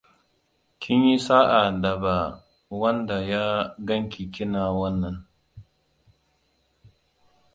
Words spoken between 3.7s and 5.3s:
ganki kina wannan.